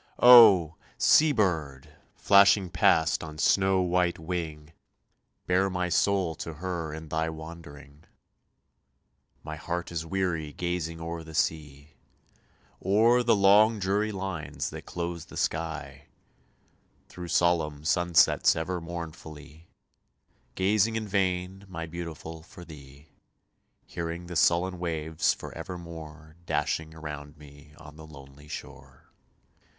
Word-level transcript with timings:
Oh! 0.17 0.77
sea 0.97 1.31
bird, 1.31 1.87
flashing 2.15 2.71
past 2.71 3.23
on 3.23 3.37
snow 3.37 3.83
white 3.83 4.17
wing, 4.17 4.71
Bear 5.45 5.69
my 5.69 5.89
soul 5.89 6.33
to 6.37 6.55
her 6.55 6.91
in 6.91 7.09
thy 7.09 7.29
wandering. 7.29 8.05
My 9.43 9.57
heart 9.57 9.91
is 9.91 10.03
weary 10.03 10.53
gazing 10.53 10.99
o'er 10.99 11.21
the 11.23 11.35
sea; 11.35 11.89
O'er 12.83 13.21
the 13.21 13.35
long 13.35 13.77
dreary 13.77 14.11
lines 14.11 14.71
that 14.71 14.87
close 14.87 15.25
the 15.25 15.37
sky; 15.37 16.05
Through 17.07 17.27
solemn 17.27 17.83
sun 17.85 18.15
sets 18.15 18.55
ever 18.55 18.81
mournfully, 18.81 19.67
Gazing 20.55 20.95
in 20.95 21.07
vain, 21.07 21.63
my 21.69 21.85
Beautiful, 21.85 22.41
for 22.41 22.65
thee; 22.65 23.09
Hearing 23.85 24.25
the 24.25 24.35
sullen 24.35 24.79
waves 24.79 25.35
for 25.35 25.53
evermore 25.55 26.37
Dashing 26.47 26.95
around 26.95 27.37
me 27.37 27.75
on 27.77 27.97
the 27.97 28.07
lonely 28.07 28.47
shore. 28.47 29.11